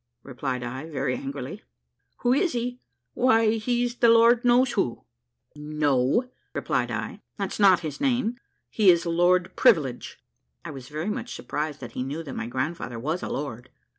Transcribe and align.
replied 0.23 0.63
I, 0.63 0.89
very 0.89 1.13
angrily. 1.13 1.61
"Who 2.21 2.33
is 2.33 2.53
he! 2.53 2.79
why 3.13 3.51
he's 3.57 3.97
the 3.97 4.09
Lord 4.09 4.43
knows 4.43 4.71
who." 4.71 5.03
"No," 5.55 6.27
replied 6.55 6.89
I, 6.89 7.21
"that's 7.37 7.59
not 7.59 7.81
his 7.81 8.01
name; 8.01 8.39
he 8.71 8.89
is 8.89 9.05
Lord 9.05 9.55
Privilege." 9.55 10.17
(I 10.65 10.71
was 10.71 10.89
very 10.89 11.11
much 11.11 11.35
surprised 11.35 11.81
that 11.81 11.91
he 11.91 12.01
knew 12.01 12.23
that 12.23 12.35
my 12.35 12.47
grandfather 12.47 12.97
was 12.97 13.21
a 13.21 13.29
lord.) 13.29 13.69